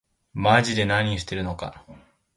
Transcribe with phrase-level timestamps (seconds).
[0.33, 1.85] まぢで何してるのか